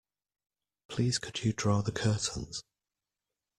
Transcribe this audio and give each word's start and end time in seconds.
Please 0.87 1.19
could 1.19 1.43
you 1.43 1.53
draw 1.53 1.83
the 1.83 1.91
curtains? 1.91 2.63